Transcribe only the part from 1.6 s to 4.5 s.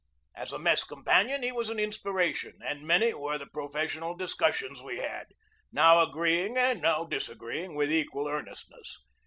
an inspiration, and many were the professional dis